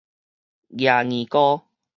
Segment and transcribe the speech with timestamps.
[0.75, 1.63] 夯硬篙